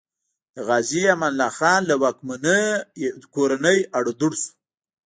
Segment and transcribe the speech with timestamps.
[0.55, 4.51] د غازي امان الله خان له واکمنۍ نه کورنی اړو دوړ شو.